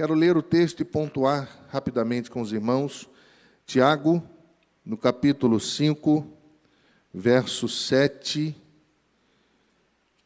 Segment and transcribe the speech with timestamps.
[0.00, 3.06] Quero ler o texto e pontuar rapidamente com os irmãos.
[3.66, 4.22] Tiago,
[4.82, 6.26] no capítulo 5,
[7.12, 8.56] verso 7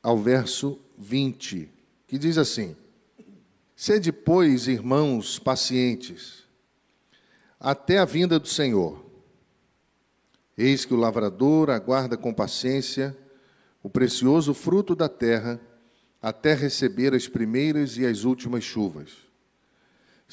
[0.00, 1.68] ao verso 20,
[2.06, 2.76] que diz assim:
[3.74, 6.44] Sede, pois, irmãos, pacientes,
[7.58, 9.04] até a vinda do Senhor.
[10.56, 13.18] Eis que o lavrador aguarda com paciência
[13.82, 15.60] o precioso fruto da terra,
[16.22, 19.33] até receber as primeiras e as últimas chuvas.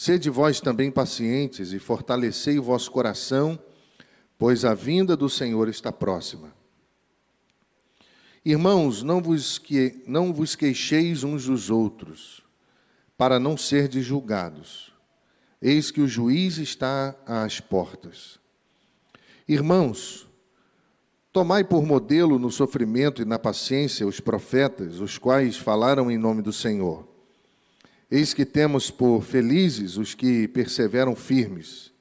[0.02, 3.60] Sede vós também pacientes e fortalecei o vosso coração,
[4.36, 6.56] pois a vinda do Senhor está próxima.
[8.44, 12.44] Irmãos, não vos, que, não vos queixeis uns dos outros,
[13.16, 14.92] para não serdes julgados.
[15.62, 18.40] Eis que o juiz está às portas.
[19.48, 20.28] Irmãos,
[21.32, 26.42] tomai por modelo no sofrimento e na paciência os profetas, os quais falaram em nome
[26.42, 27.11] do Senhor.
[28.12, 31.94] Eis que temos por felizes os que perseveram firmes.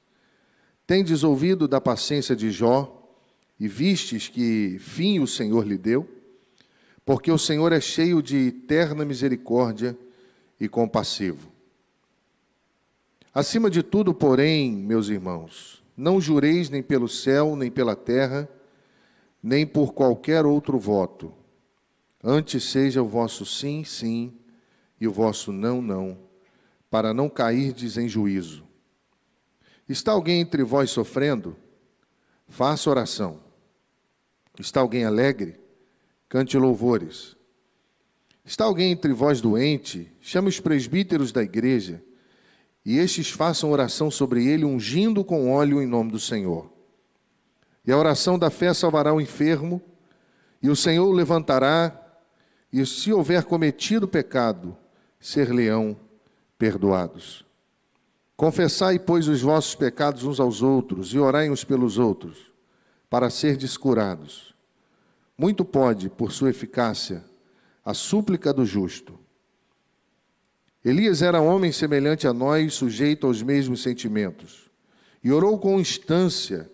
[0.85, 3.15] Tendes ouvido da paciência de Jó
[3.57, 6.05] e vistes que fim o Senhor lhe deu?
[7.05, 9.97] Porque o Senhor é cheio de eterna misericórdia
[10.59, 11.49] e compassivo.
[13.33, 18.49] Acima de tudo, porém, meus irmãos, não jureis nem pelo céu, nem pela terra,
[19.41, 21.33] nem por qualquer outro voto.
[22.21, 24.40] Antes seja o vosso sim, sim
[25.01, 26.15] e o vosso não, não,
[26.87, 28.63] para não cairdes em juízo.
[29.89, 31.57] Está alguém entre vós sofrendo?
[32.47, 33.39] Faça oração.
[34.59, 35.59] Está alguém alegre?
[36.29, 37.35] Cante louvores.
[38.45, 40.11] Está alguém entre vós doente?
[40.21, 42.03] Chame os presbíteros da igreja,
[42.85, 46.71] e estes façam oração sobre ele, ungindo com óleo em nome do Senhor.
[47.85, 49.81] E a oração da fé salvará o enfermo,
[50.61, 51.97] e o Senhor o levantará,
[52.71, 54.77] e se houver cometido pecado,
[55.21, 55.95] ser-lhe-ão
[56.57, 57.45] perdoados.
[58.35, 62.51] Confessai, pois, os vossos pecados uns aos outros e orai uns pelos outros,
[63.07, 64.55] para ser descurados.
[65.37, 67.23] Muito pode, por sua eficácia,
[67.85, 69.19] a súplica do justo.
[70.83, 74.71] Elias era homem semelhante a nós, sujeito aos mesmos sentimentos,
[75.23, 76.69] e orou com instância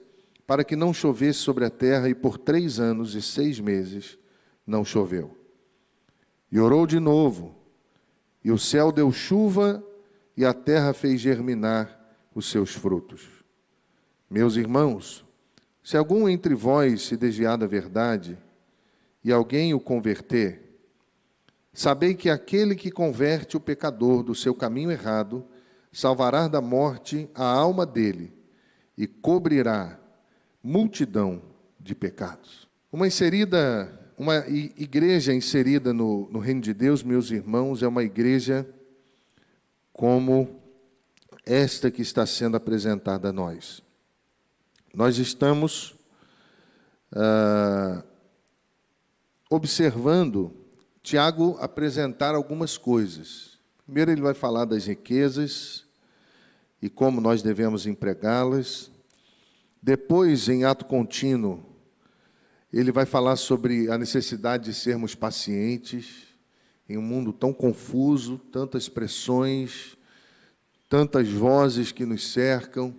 [0.45, 4.17] para que não chovesse sobre a terra, e por três anos e seis meses
[4.65, 5.37] não choveu.
[6.49, 7.56] E orou de novo,
[8.47, 9.83] e o céu deu chuva
[10.37, 11.99] e a terra fez germinar
[12.33, 13.27] os seus frutos.
[14.29, 15.25] Meus irmãos,
[15.83, 18.37] se algum entre vós se desviar da verdade
[19.21, 20.79] e alguém o converter,
[21.73, 25.45] sabei que aquele que converte o pecador do seu caminho errado
[25.91, 28.33] salvará da morte a alma dele
[28.97, 29.99] e cobrirá
[30.63, 31.41] multidão
[31.77, 32.65] de pecados.
[32.93, 38.67] Uma inserida uma igreja inserida no, no reino de Deus, meus irmãos, é uma igreja
[39.93, 40.59] como
[41.45, 43.81] esta que está sendo apresentada a nós.
[44.91, 45.95] Nós estamos
[47.11, 48.03] ah,
[49.51, 50.51] observando
[51.03, 53.59] Tiago apresentar algumas coisas.
[53.85, 55.85] Primeiro, ele vai falar das riquezas
[56.81, 58.91] e como nós devemos empregá-las.
[59.81, 61.66] Depois, em ato contínuo,
[62.71, 66.27] ele vai falar sobre a necessidade de sermos pacientes
[66.89, 69.97] em um mundo tão confuso, tantas pressões,
[70.89, 72.95] tantas vozes que nos cercam.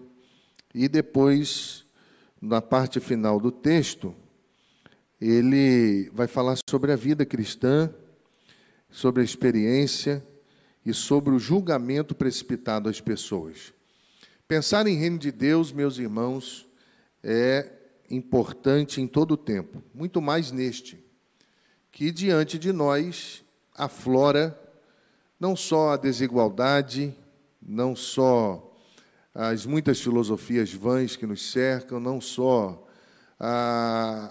[0.74, 1.84] E depois,
[2.40, 4.14] na parte final do texto,
[5.20, 7.92] ele vai falar sobre a vida cristã,
[8.90, 10.24] sobre a experiência
[10.84, 13.72] e sobre o julgamento precipitado às pessoas.
[14.46, 16.68] Pensar em reino de Deus, meus irmãos,
[17.22, 17.72] é
[18.10, 21.04] importante em todo o tempo, muito mais neste,
[21.90, 24.58] que diante de nós aflora
[25.38, 27.14] não só a desigualdade,
[27.62, 28.64] não só
[29.34, 32.84] as muitas filosofias vãs que nos cercam, não só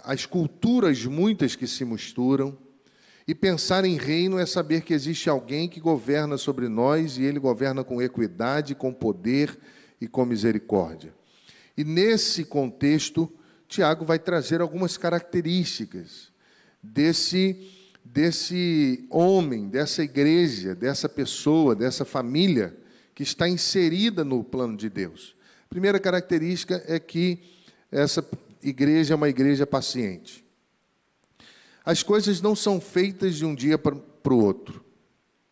[0.04, 2.58] as culturas muitas que se misturam.
[3.26, 7.40] E pensar em reino é saber que existe alguém que governa sobre nós e ele
[7.40, 9.58] governa com equidade, com poder
[10.00, 11.14] e com misericórdia.
[11.78, 13.32] E nesse contexto,
[13.68, 16.32] Tiago vai trazer algumas características
[16.82, 17.70] desse,
[18.04, 22.76] desse homem, dessa igreja, dessa pessoa, dessa família
[23.14, 25.36] que está inserida no plano de Deus.
[25.70, 27.40] Primeira característica é que
[27.92, 28.26] essa
[28.62, 30.46] igreja é uma igreja paciente.
[31.84, 34.84] As coisas não são feitas de um dia para o outro,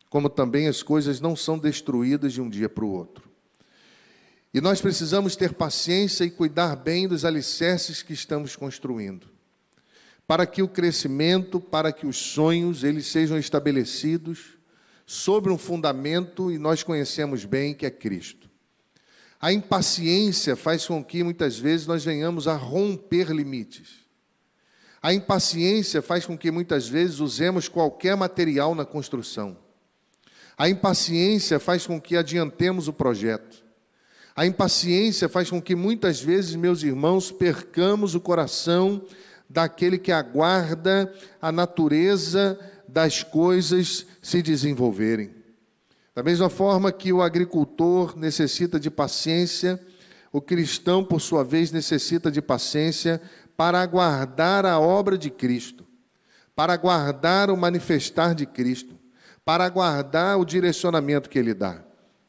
[0.10, 3.35] como também as coisas não são destruídas de um dia para o outro.
[4.56, 9.28] E nós precisamos ter paciência e cuidar bem dos alicerces que estamos construindo,
[10.25, 14.57] para que o crescimento, para que os sonhos eles sejam estabelecidos
[15.06, 18.50] sobre um fundamento e nós conhecemos bem que é Cristo.
[19.42, 24.06] A impaciência faz com que muitas vezes nós venhamos a romper limites.
[25.02, 29.57] A impaciência faz com que muitas vezes usemos qualquer material na construção.
[30.57, 33.65] A impaciência faz com que adiantemos o projeto.
[34.36, 39.02] A impaciência faz com que muitas vezes, meus irmãos, percamos o coração
[39.50, 45.32] daquele que aguarda a natureza das coisas se desenvolverem.
[46.14, 49.80] Da mesma forma que o agricultor necessita de paciência,
[50.34, 53.22] o cristão, por sua vez, necessita de paciência
[53.56, 55.86] para aguardar a obra de Cristo,
[56.54, 58.98] para aguardar o manifestar de Cristo,
[59.46, 61.86] para aguardar o direcionamento que ele dá.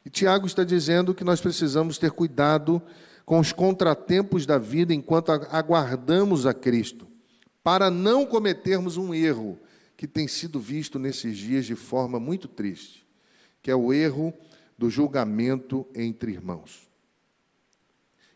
[0.07, 2.81] E Tiago está dizendo que nós precisamos ter cuidado
[3.25, 7.09] com os contratempos da vida enquanto aguardamos a Cristo,
[7.61, 9.59] para não cometermos um erro
[9.97, 13.05] que tem sido visto nesses dias de forma muito triste,
[13.61, 14.33] que é o erro
[14.79, 16.89] do julgamento entre irmãos.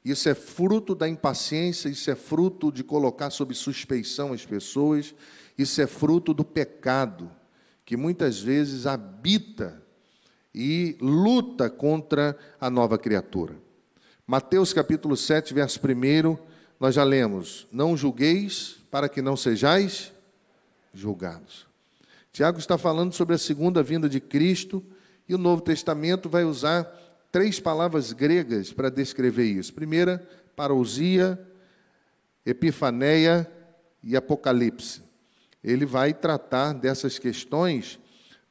[0.04, 5.14] Isso é fruto da impaciência, isso é fruto de colocar sob suspeição as pessoas,
[5.56, 7.30] isso é fruto do pecado
[7.84, 9.80] que muitas vezes habita
[10.54, 13.54] e luta contra a nova criatura.
[14.26, 16.38] Mateus capítulo 7, verso 1,
[16.78, 20.12] nós já lemos: Não julgueis para que não sejais
[20.92, 21.66] julgados.
[22.32, 24.82] Tiago está falando sobre a segunda vinda de Cristo
[25.28, 26.84] e o Novo Testamento vai usar
[27.30, 29.72] três palavras gregas para descrever isso.
[29.72, 30.26] Primeira,
[30.56, 31.38] parousia,
[32.44, 33.50] epifaneia
[34.02, 35.02] e apocalipse.
[35.62, 37.99] Ele vai tratar dessas questões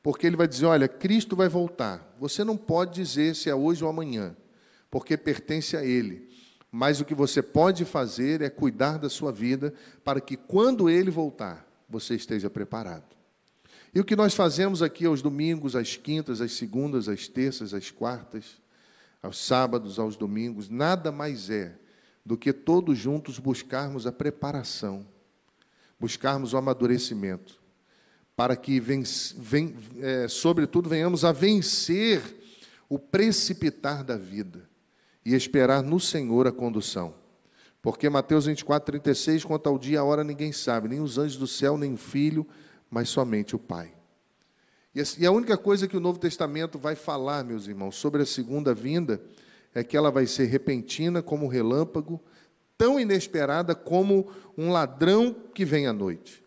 [0.02, 2.16] porque ele vai dizer: olha, Cristo vai voltar.
[2.20, 4.36] Você não pode dizer se é hoje ou amanhã,
[4.90, 6.30] porque pertence a Ele.
[6.72, 9.74] Mas o que você pode fazer é cuidar da sua vida
[10.04, 13.18] para que quando Ele voltar, você esteja preparado.
[13.94, 17.90] E o que nós fazemos aqui aos domingos, às quintas, às segundas, às terças, às
[17.90, 18.62] quartas,
[19.22, 21.76] aos sábados, aos domingos, nada mais é
[22.24, 25.08] do que todos juntos buscarmos a preparação,
[26.00, 27.59] buscarmos o amadurecimento
[28.40, 29.04] para que, ven,
[29.38, 32.22] ven, é, sobretudo, venhamos a vencer
[32.88, 34.62] o precipitar da vida
[35.26, 37.14] e esperar no Senhor a condução.
[37.82, 41.36] Porque Mateus 24, 36, quanto ao dia e a hora ninguém sabe, nem os anjos
[41.36, 42.48] do céu, nem o filho,
[42.90, 43.94] mas somente o Pai.
[44.96, 48.74] E a única coisa que o Novo Testamento vai falar, meus irmãos, sobre a segunda
[48.74, 49.22] vinda,
[49.76, 52.24] é que ela vai ser repentina como um relâmpago,
[52.78, 56.42] tão inesperada como um ladrão que vem à noite.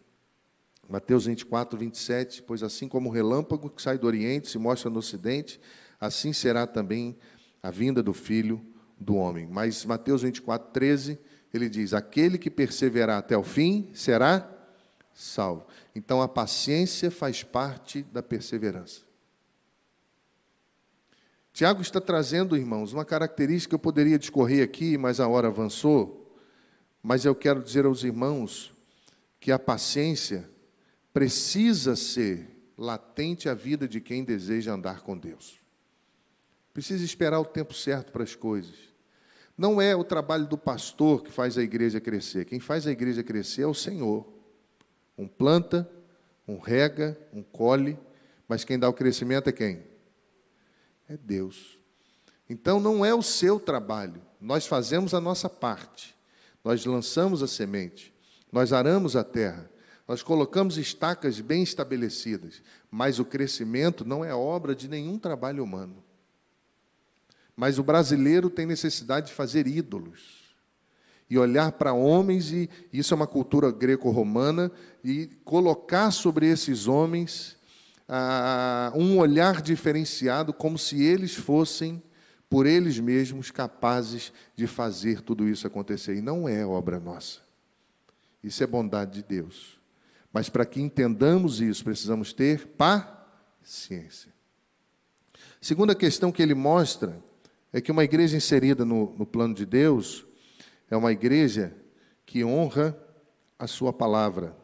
[0.88, 4.98] Mateus 24, 27, pois assim como o relâmpago que sai do Oriente se mostra no
[4.98, 5.60] Ocidente,
[6.00, 7.16] assim será também
[7.62, 8.60] a vinda do Filho
[8.98, 9.46] do Homem.
[9.46, 11.18] Mas Mateus 24, 13,
[11.52, 14.48] ele diz: Aquele que perseverar até o fim será
[15.14, 15.66] salvo.
[15.94, 19.02] Então a paciência faz parte da perseverança.
[21.52, 26.34] Tiago está trazendo, irmãos, uma característica que eu poderia discorrer aqui, mas a hora avançou.
[27.02, 28.72] Mas eu quero dizer aos irmãos
[29.38, 30.48] que a paciência
[31.12, 35.60] precisa ser latente a vida de quem deseja andar com Deus.
[36.72, 38.74] Precisa esperar o tempo certo para as coisas.
[39.56, 42.46] Não é o trabalho do pastor que faz a igreja crescer.
[42.46, 44.26] Quem faz a igreja crescer é o Senhor.
[45.16, 45.88] Um planta,
[46.48, 47.98] um rega, um colhe,
[48.48, 49.82] mas quem dá o crescimento é quem?
[51.08, 51.78] É Deus.
[52.48, 54.22] Então não é o seu trabalho.
[54.40, 56.16] Nós fazemos a nossa parte.
[56.64, 58.12] Nós lançamos a semente.
[58.50, 59.70] Nós aramos a terra.
[60.06, 66.02] Nós colocamos estacas bem estabelecidas, mas o crescimento não é obra de nenhum trabalho humano.
[67.56, 70.42] Mas o brasileiro tem necessidade de fazer ídolos
[71.30, 74.70] e olhar para homens, e isso é uma cultura greco-romana,
[75.02, 77.56] e colocar sobre esses homens
[78.06, 82.02] ah, um olhar diferenciado, como se eles fossem,
[82.50, 86.16] por eles mesmos, capazes de fazer tudo isso acontecer.
[86.16, 87.40] E não é obra nossa.
[88.44, 89.80] Isso é bondade de Deus.
[90.32, 94.32] Mas para que entendamos isso, precisamos ter paciência.
[95.60, 97.22] Segunda questão que ele mostra
[97.72, 100.26] é que uma igreja inserida no, no plano de Deus
[100.90, 101.74] é uma igreja
[102.26, 102.96] que honra
[103.58, 104.56] a sua palavra.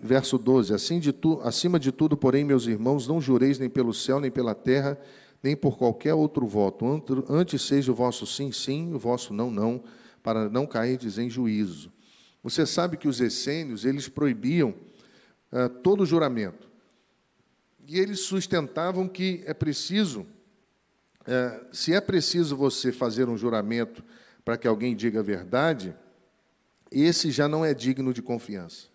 [0.00, 3.92] Verso 12: assim de tu, acima de tudo, porém, meus irmãos, não jureis nem pelo
[3.92, 4.98] céu, nem pela terra,
[5.42, 7.02] nem por qualquer outro voto.
[7.28, 9.82] Antes seja o vosso sim, sim, o vosso não, não,
[10.22, 11.92] para não cairdes em juízo.
[12.46, 14.72] Você sabe que os essênios, eles proibiam
[15.50, 16.70] uh, todo juramento.
[17.88, 24.00] E eles sustentavam que é preciso, uh, se é preciso você fazer um juramento
[24.44, 25.92] para que alguém diga a verdade,
[26.88, 28.86] esse já não é digno de confiança.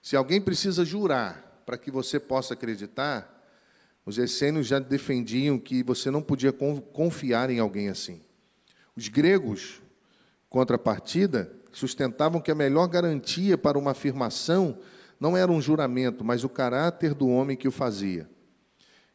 [0.00, 3.46] Se alguém precisa jurar para que você possa acreditar,
[4.06, 8.22] os essênios já defendiam que você não podia confiar em alguém assim.
[8.96, 9.82] Os gregos,
[10.48, 14.78] contrapartida, sustentavam que a melhor garantia para uma afirmação
[15.18, 18.28] não era um juramento, mas o caráter do homem que o fazia.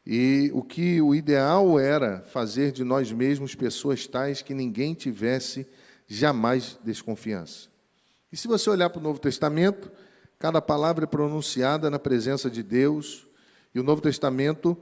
[0.05, 5.67] E o que o ideal era fazer de nós mesmos pessoas tais que ninguém tivesse
[6.07, 7.69] jamais desconfiança.
[8.31, 9.91] E se você olhar para o Novo Testamento,
[10.39, 13.27] cada palavra é pronunciada na presença de Deus,
[13.73, 14.75] e o Novo Testamento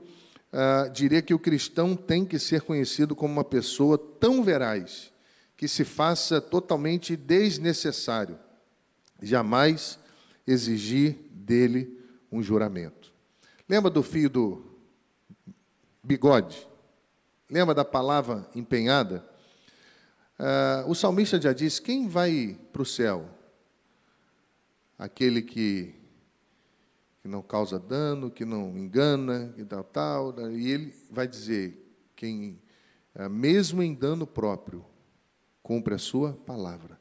[0.52, 5.12] ah, diria que o cristão tem que ser conhecido como uma pessoa tão veraz
[5.58, 8.38] que se faça totalmente desnecessário,
[9.20, 9.98] jamais
[10.46, 12.00] exigir dele
[12.30, 13.12] um juramento.
[13.68, 14.64] Lembra do fio do
[16.00, 16.64] bigode?
[17.50, 19.28] Lembra da palavra empenhada?
[20.38, 23.28] Uh, o salmista já disse: quem vai para o céu?
[24.96, 25.92] Aquele que,
[27.20, 30.52] que não causa dano, que não engana, e tal, tal.
[30.52, 31.84] E ele vai dizer:
[32.14, 32.62] quem,
[33.16, 34.84] uh, mesmo em dano próprio,
[35.68, 36.98] cumpre a sua palavra.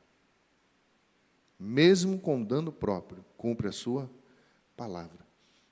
[1.57, 4.11] Mesmo com dano próprio, cumpre a sua
[4.75, 5.25] palavra.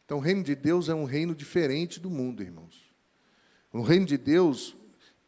[0.06, 2.90] Então, o reino de Deus é um reino diferente do mundo, irmãos.
[3.74, 4.78] O reino de Deus,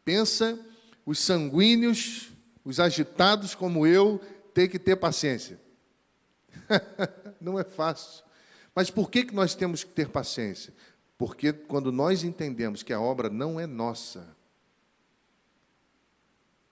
[0.02, 0.58] pensa
[1.04, 2.30] os sanguíneos,
[2.64, 4.18] os agitados como eu,
[4.54, 5.60] ter que ter paciência.
[7.38, 8.24] Não é fácil.
[8.74, 10.72] Mas por que, que nós temos que ter paciência?
[11.18, 14.37] Porque quando nós entendemos que a obra não é nossa,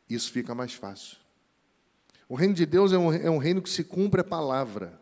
[0.08, 1.16] isso fica mais fácil.
[2.28, 5.00] O reino de Deus é um, é um reino que se cumpre a palavra.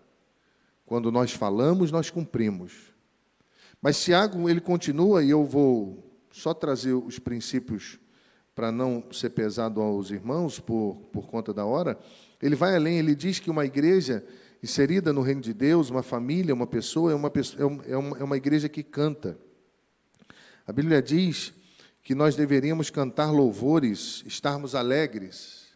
[0.85, 2.93] Quando nós falamos, nós cumprimos.
[3.81, 7.99] Mas Tiago, ele continua, e eu vou só trazer os princípios
[8.55, 11.99] para não ser pesado aos irmãos por, por conta da hora.
[12.41, 14.25] Ele vai além, ele diz que uma igreja
[14.63, 18.25] inserida no reino de Deus, uma família, uma pessoa, é uma, é, é uma, é
[18.25, 19.39] uma igreja que canta.
[20.67, 21.53] A Bíblia diz
[22.05, 25.69] que nós deveríamos cantar louvores, estarmos alegres,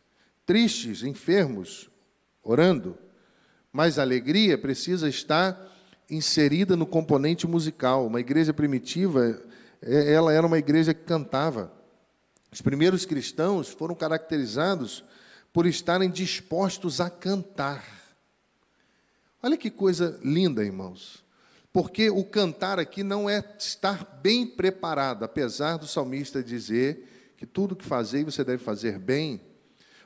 [0.44, 1.88] tristes, enfermos,
[2.42, 2.98] orando.
[3.72, 5.58] Mas a alegria precisa estar
[6.10, 8.06] inserida no componente musical.
[8.06, 9.42] Uma igreja primitiva,
[9.80, 11.72] é, ela era uma igreja que cantava.
[12.52, 15.02] Os primeiros cristãos foram caracterizados
[15.50, 17.84] por estarem dispostos a cantar.
[19.42, 21.24] Olha que coisa linda, irmãos.
[21.72, 27.76] Porque o cantar aqui não é estar bem preparado, apesar do salmista dizer que tudo
[27.76, 29.40] que fazer você deve fazer bem.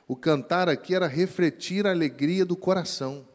[0.07, 3.27] O cantar aqui era refletir a alegria do coração.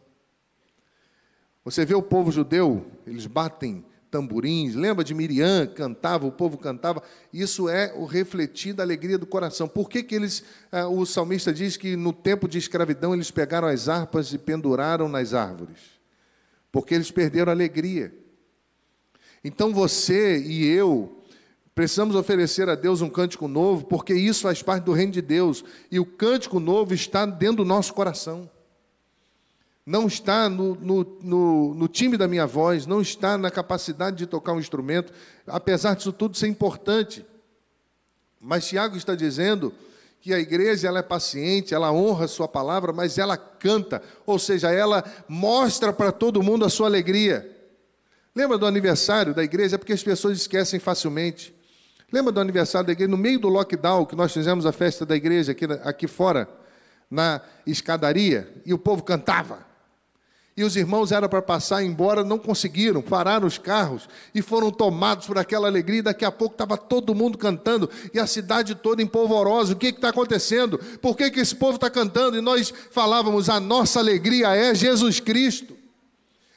[1.65, 7.03] Você vê o povo judeu, eles batem tamborins, lembra de Miriam, cantava, o povo cantava,
[7.33, 9.69] isso é o refletir da alegria do coração.
[9.69, 10.43] Por que, que eles,
[10.73, 15.09] ah, o salmista diz que no tempo de escravidão eles pegaram as harpas e penduraram
[15.09, 15.98] nas árvores?
[16.71, 18.15] Porque eles perderam a alegria.
[19.43, 21.15] Então você e eu
[21.75, 25.65] precisamos oferecer a Deus um cântico novo, porque isso faz parte do reino de Deus,
[25.93, 28.51] e o cântico novo está dentro do nosso coração
[29.89, 34.27] não está no, no, no, no, time da minha voz, não está na capacidade de
[34.27, 35.15] tocar um instrumento,
[35.47, 37.25] apesar disso tudo ser importante.
[38.39, 39.73] Mas Tiago está dizendo
[40.21, 44.39] que a igreja ela é paciente, ela honra a sua palavra, mas ela canta, ou
[44.39, 47.57] seja, ela mostra para todo mundo a sua alegria.
[48.35, 49.77] Lembra do aniversário da igreja?
[49.77, 51.55] É porque as pessoas esquecem facilmente.
[52.13, 53.11] Lembra do aniversário da igreja?
[53.11, 56.49] No meio do lockdown, que nós fizemos a festa da igreja aqui, aqui fora,
[57.11, 59.68] na escadaria, e o povo cantava
[60.59, 65.25] e os irmãos eram para passar embora, não conseguiram, pararam os carros e foram tomados
[65.25, 66.03] por aquela alegria.
[66.03, 69.73] Daqui a pouco estava todo mundo cantando e a cidade toda empolvorosa.
[69.73, 70.77] O que está acontecendo?
[71.01, 72.37] Por que, que esse povo está cantando?
[72.37, 75.77] E nós falávamos: a nossa alegria é Jesus Cristo,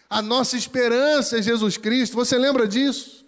[0.09, 2.15] a nossa esperança é Jesus Cristo.
[2.15, 3.23] Você lembra disso?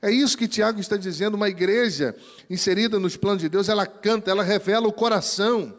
[0.00, 1.34] É isso que Tiago está dizendo.
[1.34, 2.16] Uma igreja
[2.48, 5.76] inserida nos planos de Deus, ela canta, ela revela o coração.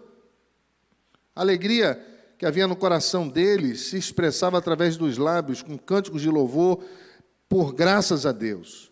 [1.36, 2.11] Alegria
[2.41, 6.83] que havia no coração deles se expressava através dos lábios, com cânticos de louvor,
[7.48, 8.91] por graças a Deus.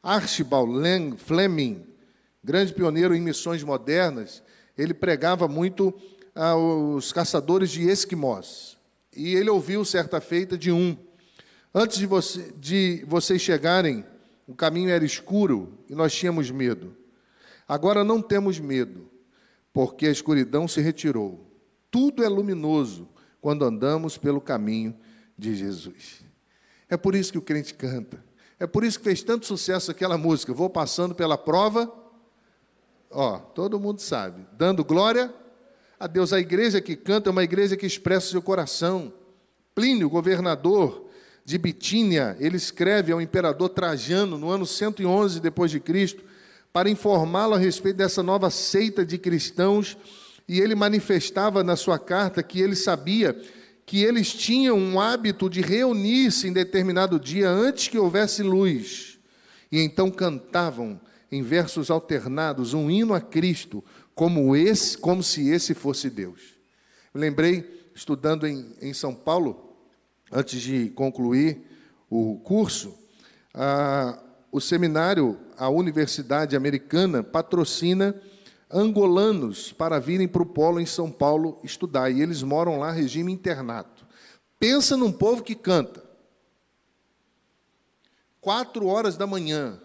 [0.00, 1.84] Archibald Fleming,
[2.44, 4.44] grande pioneiro em missões modernas,
[4.76, 5.92] ele pregava muito
[6.32, 8.78] aos caçadores de esquimós.
[9.12, 10.96] E ele ouviu certa feita de um:
[11.74, 14.04] Antes de, você, de vocês chegarem,
[14.46, 16.96] o caminho era escuro e nós tínhamos medo.
[17.66, 19.10] Agora não temos medo,
[19.72, 21.47] porque a escuridão se retirou
[21.90, 23.08] tudo é luminoso
[23.40, 24.94] quando andamos pelo caminho
[25.36, 26.24] de Jesus.
[26.88, 28.22] É por isso que o crente canta.
[28.58, 30.52] É por isso que fez tanto sucesso aquela música.
[30.52, 31.92] Vou passando pela prova.
[33.10, 34.46] Ó, todo mundo sabe.
[34.52, 35.32] Dando glória
[35.98, 36.32] a Deus.
[36.32, 39.12] A igreja que canta é uma igreja que expressa seu coração.
[39.74, 41.08] Plínio, governador,
[41.48, 46.22] de Bitínia, ele escreve ao imperador Trajano no ano 111 depois de Cristo,
[46.70, 49.96] para informá-lo a respeito dessa nova seita de cristãos,
[50.48, 53.38] e ele manifestava na sua carta que ele sabia
[53.84, 59.18] que eles tinham um hábito de reunir-se em determinado dia antes que houvesse luz,
[59.70, 61.00] e então cantavam
[61.30, 66.54] em versos alternados um hino a Cristo, como esse, como se esse fosse Deus.
[67.14, 69.76] Eu lembrei estudando em, em São Paulo,
[70.30, 71.60] antes de concluir
[72.10, 72.94] o curso,
[73.52, 74.18] a,
[74.50, 78.14] o seminário, a Universidade Americana, patrocina
[78.70, 82.10] angolanos para virem para o polo em São Paulo estudar.
[82.10, 84.06] E eles moram lá, regime internato.
[84.58, 86.04] Pensa num povo que canta.
[88.40, 89.80] Quatro horas da manhã,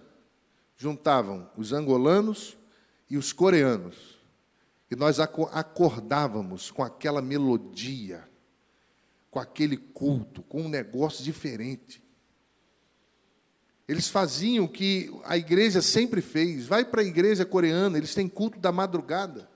[0.78, 2.58] juntavam os angolanos
[3.10, 4.20] e os coreanos.
[4.92, 8.30] E nós acordávamos com aquela melodia,
[9.32, 12.03] com aquele culto, com um negócio diferente.
[13.88, 16.66] Eles faziam o que a igreja sempre fez.
[16.66, 19.50] Vai para a igreja coreana, eles têm culto da madrugada.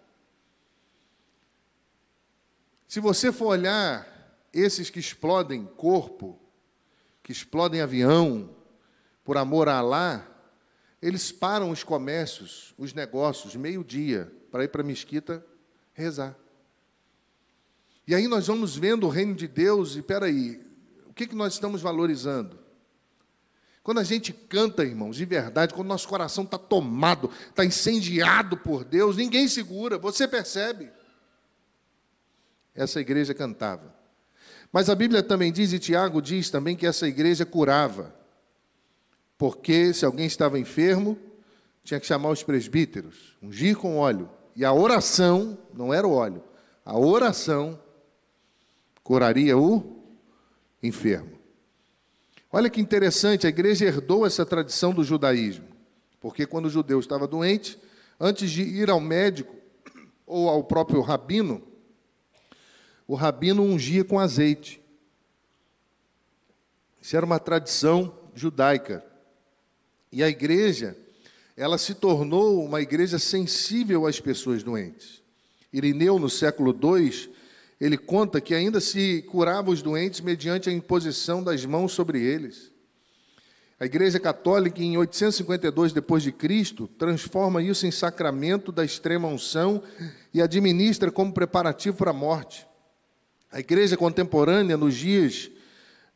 [2.88, 4.08] Se você for olhar
[4.54, 6.40] esses que explodem corpo,
[7.22, 8.50] que explodem avião,
[9.24, 10.26] por amor a Alá,
[11.02, 15.46] eles param os comércios, os negócios, meio-dia, para ir para a mesquita
[15.94, 16.38] rezar.
[18.08, 20.62] E aí nós vamos vendo o reino de Deus, e peraí,
[21.06, 22.67] o que, que nós estamos valorizando?
[23.88, 28.84] Quando a gente canta, irmãos, de verdade, quando nosso coração está tomado, está incendiado por
[28.84, 30.91] Deus, ninguém segura, você percebe.
[32.75, 33.96] Essa igreja cantava.
[34.74, 38.13] Mas a Bíblia também diz, e Tiago diz também, que essa igreja curava.
[39.38, 41.17] Porque se alguém estava enfermo,
[41.82, 44.29] tinha que chamar os presbíteros, ungir com óleo.
[44.53, 46.44] E a oração, não era o óleo,
[46.84, 47.82] a oração
[49.01, 50.03] curaria o
[50.84, 51.37] enfermo.
[52.51, 55.68] Olha que interessante, a igreja herdou essa tradição do judaísmo,
[56.20, 57.77] porque quando o judeu estava doente,
[58.20, 59.56] antes de ir ao médico
[60.25, 61.62] ou ao próprio rabino,
[63.08, 64.82] o rabino ungia com azeite.
[67.02, 69.06] Isso era uma tradição judaica.
[70.12, 70.98] E a igreja,
[71.56, 75.22] ela se tornou uma igreja sensível às pessoas doentes.
[75.72, 77.34] Irineu, no século II,
[77.80, 82.72] ele conta que ainda se curava os doentes mediante a imposição das mãos sobre eles.
[83.80, 89.84] A Igreja Católica, em 852 depois de Cristo, transforma isso em sacramento da extrema unção
[90.34, 92.68] e administra como preparativo para a morte.
[93.52, 95.52] A Igreja contemporânea, nos dias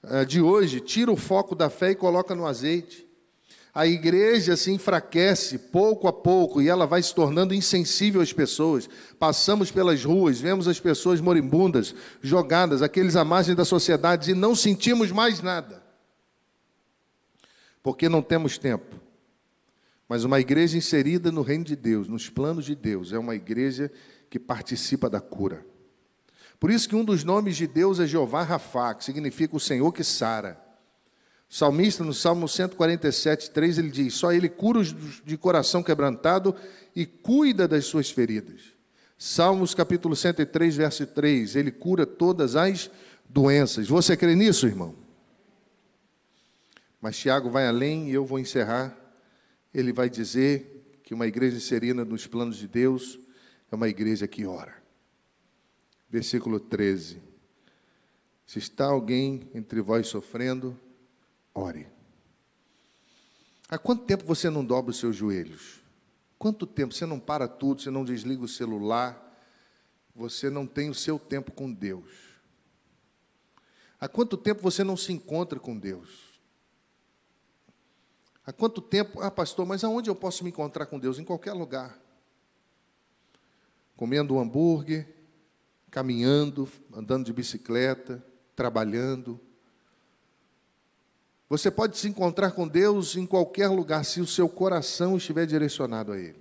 [0.04, 3.08] eh, de hoje, tira o foco da fé e coloca no azeite
[3.74, 8.90] a igreja se enfraquece pouco a pouco e ela vai se tornando insensível às pessoas.
[9.18, 14.56] Passamos pelas ruas, vemos as pessoas moribundas, jogadas, aqueles à margem da sociedade e não
[14.56, 15.82] sentimos mais nada.
[17.82, 19.00] Porque não temos tempo.
[20.08, 23.90] Mas uma igreja inserida no reino de Deus, nos planos de Deus, é uma igreja
[24.30, 25.66] que participa da cura.
[26.60, 29.94] Por isso que um dos nomes de Deus é Jeová Rafá, que significa o Senhor
[29.94, 30.71] que sara.
[31.54, 36.56] Salmista, no Salmo 147, 3, ele diz: Só ele cura os de coração quebrantado
[36.96, 38.62] e cuida das suas feridas.
[39.18, 42.90] Salmos capítulo 103, verso 3, ele cura todas as
[43.28, 43.90] doenças.
[43.90, 44.96] Você crê nisso, irmão?
[47.02, 48.98] Mas Tiago vai além e eu vou encerrar.
[49.74, 53.20] Ele vai dizer que uma igreja serena nos planos de Deus
[53.70, 54.74] é uma igreja que ora.
[56.10, 57.22] Versículo 13.
[58.46, 60.80] Se está alguém entre vós sofrendo,
[61.54, 61.88] Ore.
[63.70, 65.82] Há quanto tempo você não dobra os seus joelhos?
[66.38, 69.32] Quanto tempo você não para tudo, você não desliga o celular,
[70.16, 72.10] você não tem o seu tempo com Deus?
[74.00, 76.32] Há quanto tempo você não se encontra com Deus?
[78.46, 81.20] Há quanto tempo, ah, pastor, mas aonde eu posso me encontrar com Deus?
[81.20, 82.00] Em qualquer lugar.
[83.96, 85.08] Comendo um hambúrguer,
[85.92, 89.40] caminhando, andando de bicicleta, trabalhando,
[91.52, 96.14] você pode se encontrar com Deus em qualquer lugar, se o seu coração estiver direcionado
[96.14, 96.40] a Ele.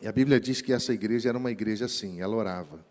[0.00, 2.82] E a Bíblia diz que essa igreja era uma igreja assim, ela orava.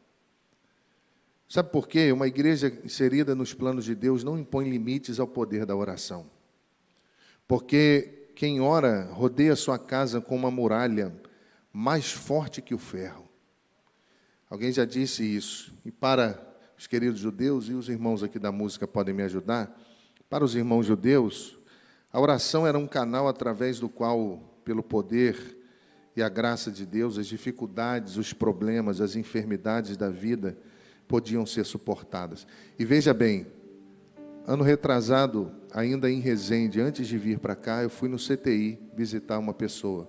[1.47, 2.11] Sabe por quê?
[2.11, 6.29] Uma igreja inserida nos planos de Deus não impõe limites ao poder da oração.
[7.47, 11.11] Porque quem ora rodeia sua casa com uma muralha
[11.73, 13.27] mais forte que o ferro.
[14.47, 15.75] Alguém já disse isso.
[15.83, 16.39] E para
[16.77, 19.88] os queridos judeus e os irmãos aqui da música podem me ajudar.
[20.29, 21.57] Para os irmãos judeus,
[22.13, 25.57] a oração era um canal através do qual, pelo poder
[26.15, 30.55] e a graça de Deus, as dificuldades, os problemas, as enfermidades da vida
[31.07, 32.45] podiam ser suportadas.
[32.77, 33.47] E veja bem,
[34.45, 39.39] ano retrasado, ainda em Resende, antes de vir para cá, eu fui no CTI visitar
[39.39, 40.07] uma pessoa.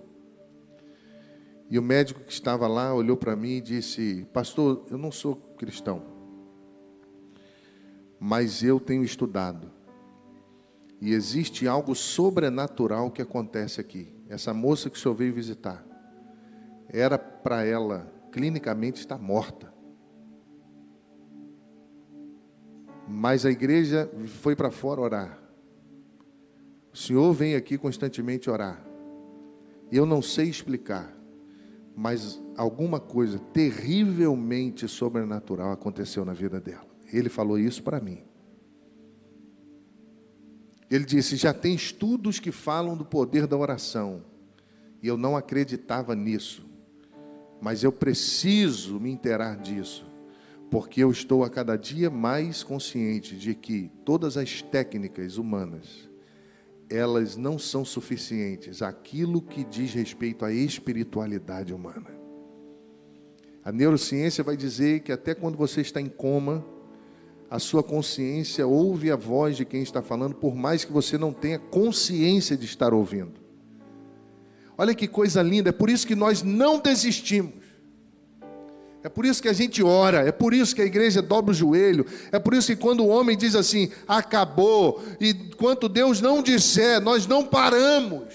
[1.67, 5.35] E o médico que estava lá olhou para mim e disse: Pastor, eu não sou
[5.57, 6.03] cristão,
[8.19, 9.80] mas eu tenho estudado.
[11.01, 14.13] E existe algo sobrenatural que acontece aqui.
[14.29, 15.83] Essa moça que o senhor veio visitar,
[16.87, 19.73] era para ela, clinicamente, estar morta.
[23.07, 24.09] Mas a igreja
[24.41, 25.39] foi para fora orar.
[26.93, 28.85] O Senhor vem aqui constantemente orar.
[29.91, 31.13] Eu não sei explicar,
[31.95, 36.85] mas alguma coisa terrivelmente sobrenatural aconteceu na vida dela.
[37.11, 38.23] Ele falou isso para mim.
[40.91, 44.23] Ele disse: já tem estudos que falam do poder da oração.
[45.01, 46.69] E eu não acreditava nisso.
[47.59, 50.11] Mas eu preciso me inteirar disso
[50.71, 56.09] porque eu estou a cada dia mais consciente de que todas as técnicas humanas
[56.89, 62.09] elas não são suficientes aquilo que diz respeito à espiritualidade humana.
[63.63, 66.65] A neurociência vai dizer que até quando você está em coma,
[67.51, 71.33] a sua consciência ouve a voz de quem está falando, por mais que você não
[71.33, 73.41] tenha consciência de estar ouvindo.
[74.77, 77.61] Olha que coisa linda, é por isso que nós não desistimos.
[79.03, 81.53] É por isso que a gente ora, é por isso que a igreja dobra o
[81.53, 86.41] joelho, é por isso que quando o homem diz assim, acabou, e enquanto Deus não
[86.41, 88.33] disser, nós não paramos.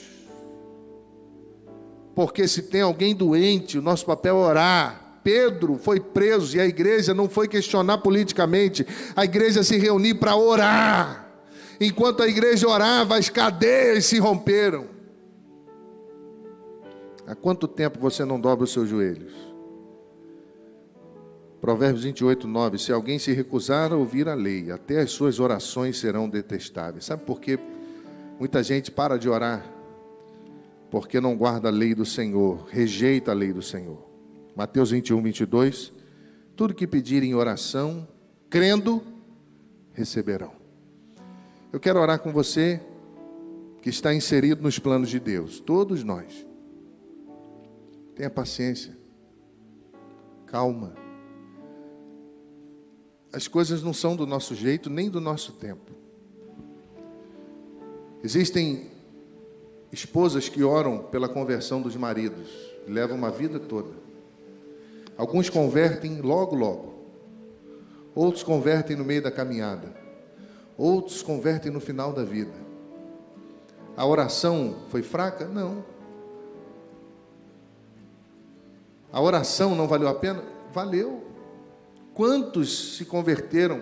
[2.15, 5.06] Porque se tem alguém doente, o nosso papel é orar.
[5.27, 8.87] Pedro foi preso e a igreja não foi questionar politicamente,
[9.17, 11.29] a igreja se reuniu para orar.
[11.81, 14.87] Enquanto a igreja orava, as cadeias se romperam.
[17.27, 19.33] Há quanto tempo você não dobra os seus joelhos?
[21.61, 22.79] Provérbios 28, 9.
[22.79, 27.05] Se alguém se recusar a ouvir a lei, até as suas orações serão detestáveis.
[27.05, 27.59] Sabe por quê?
[28.39, 29.73] Muita gente para de orar
[30.89, 34.06] porque não guarda a lei do Senhor, rejeita a lei do Senhor.
[34.57, 35.92] Mateus 21, 22.
[36.57, 38.09] Tudo que pedirem em oração,
[38.51, 39.03] crendo,
[39.92, 40.53] receberão.
[41.73, 42.81] Eu quero orar com você
[43.83, 46.47] que está inserido nos planos de Deus, todos nós.
[48.14, 48.97] Tenha paciência,
[50.47, 51.07] calma
[53.37, 55.92] as coisas não são do nosso jeito nem do nosso tempo.
[58.25, 58.90] Existem
[59.92, 62.49] esposas que oram pela conversão dos maridos,
[62.88, 64.06] levam uma vida toda.
[65.17, 66.95] Alguns convertem logo, logo.
[68.15, 69.95] Outros convertem no meio da caminhada.
[70.77, 72.53] Outros convertem no final da vida.
[73.97, 75.47] A oração foi fraca?
[75.47, 75.85] Não.
[79.11, 80.43] A oração não valeu a pena?
[80.73, 81.25] Valeu.
[82.13, 83.81] Quantos se converteram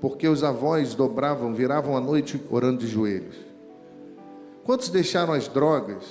[0.00, 3.36] porque os avós dobravam, viravam a noite orando de joelhos?
[4.64, 6.04] Quantos deixaram as drogas,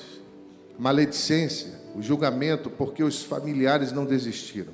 [0.80, 4.74] maledicência, o julgamento porque os familiares não desistiram?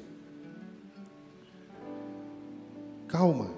[3.08, 3.52] Calma.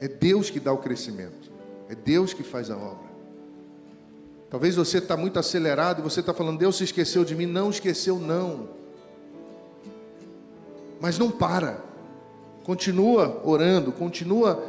[0.00, 1.52] É Deus que dá o crescimento.
[1.88, 3.12] É Deus que faz a obra.
[4.48, 7.46] Talvez você está muito acelerado e você está falando, Deus se esqueceu de mim.
[7.46, 8.68] Não esqueceu, não.
[11.00, 11.82] Mas não para.
[12.62, 14.64] Continua orando, continua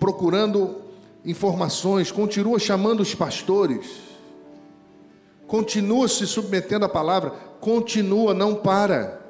[0.00, 0.80] procurando
[1.24, 4.09] informações, continua chamando os pastores,
[5.50, 9.20] continua se submetendo à palavra, continua, não para.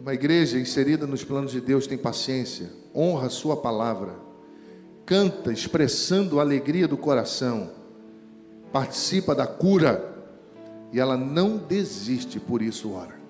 [0.00, 4.14] Uma igreja inserida nos planos de Deus tem paciência, honra a sua palavra,
[5.04, 7.72] canta expressando a alegria do coração,
[8.72, 10.14] participa da cura
[10.92, 13.20] e ela não desiste, por isso ora.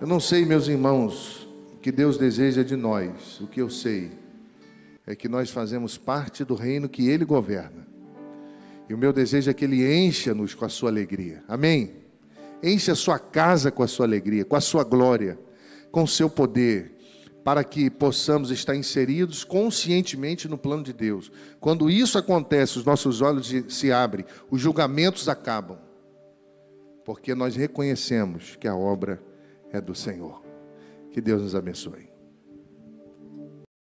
[0.00, 3.38] Eu não sei, meus irmãos, o que Deus deseja de nós.
[3.38, 4.12] O que eu sei
[5.06, 7.89] é que nós fazemos parte do reino que Ele governa.
[8.90, 11.44] E o meu desejo é que Ele encha-nos com a sua alegria.
[11.46, 11.92] Amém?
[12.60, 15.38] Enche a sua casa com a sua alegria, com a sua glória,
[15.92, 16.96] com o seu poder,
[17.44, 21.30] para que possamos estar inseridos conscientemente no plano de Deus.
[21.60, 25.78] Quando isso acontece, os nossos olhos se abrem, os julgamentos acabam,
[27.04, 29.22] porque nós reconhecemos que a obra
[29.72, 30.42] é do Senhor.
[31.12, 32.09] Que Deus nos abençoe.